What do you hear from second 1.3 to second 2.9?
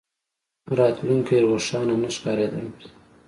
روښانه نه ښکارېدله.